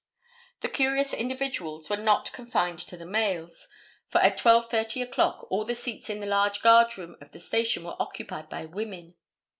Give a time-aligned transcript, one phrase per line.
[0.61, 3.67] The curious individuals were not confined to the males,
[4.07, 7.83] for at 12:30 o'clock all the seats in the large guard room of the station
[7.83, 9.13] were occupied by women.